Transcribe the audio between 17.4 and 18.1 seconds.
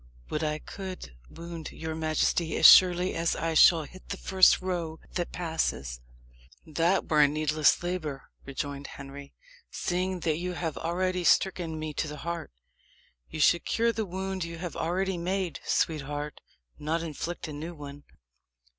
a new one."